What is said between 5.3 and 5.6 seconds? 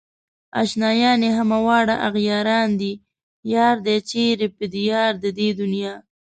دې